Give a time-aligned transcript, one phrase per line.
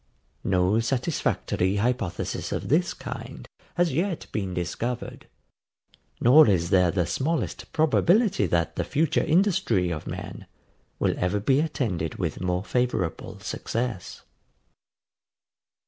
[0.43, 5.27] No satisfactory hypothesis of this kind has yet been discovered;
[6.19, 10.47] nor is there the smallest probability that the future industry of men
[10.97, 14.23] will ever be attended with more favourable success.